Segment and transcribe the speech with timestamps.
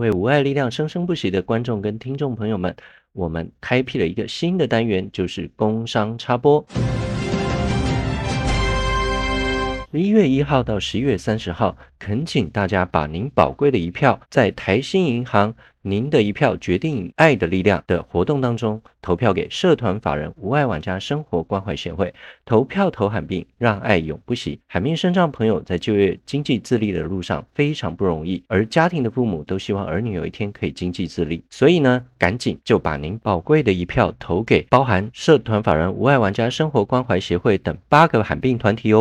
[0.00, 2.74] 为无爱力量生生不息的观众跟听众朋友们，
[3.12, 6.64] 我们开辟了一个新的单元，就是工商插播。
[9.92, 22.12] 十一月一号到十一月三十号，恳请大家把您宝贵的一票，在台新银行“您的一票决定爱的力量”的活动当中，投票给社团法人无爱玩家生活关怀协会。
[22.44, 24.60] 投票投罕病，让爱永不息。
[24.66, 38.98] 罕病身障朋友在就业经济自立的路上非常不容易，而家庭的父母都希望儿女有一天可以经济自立，所以呢，赶紧就把您宝贵的一票投给包含社团法人无爱玩家生活关怀协会等八个罕病团体哦。